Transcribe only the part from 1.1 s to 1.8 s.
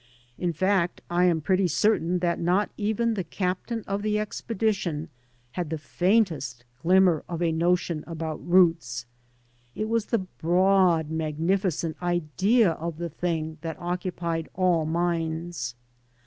I am pretty